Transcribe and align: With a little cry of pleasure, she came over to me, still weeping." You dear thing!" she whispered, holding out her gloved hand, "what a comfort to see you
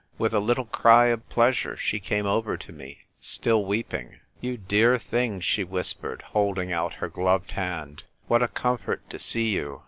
With 0.17 0.33
a 0.33 0.39
little 0.39 0.65
cry 0.65 1.09
of 1.09 1.29
pleasure, 1.29 1.77
she 1.77 1.99
came 1.99 2.25
over 2.25 2.57
to 2.57 2.71
me, 2.71 3.01
still 3.19 3.63
weeping." 3.63 4.19
You 4.41 4.57
dear 4.57 4.97
thing!" 4.97 5.39
she 5.41 5.63
whispered, 5.63 6.23
holding 6.23 6.73
out 6.73 6.93
her 6.93 7.07
gloved 7.07 7.51
hand, 7.51 8.01
"what 8.27 8.41
a 8.41 8.47
comfort 8.47 9.07
to 9.11 9.19
see 9.19 9.49
you 9.49 9.79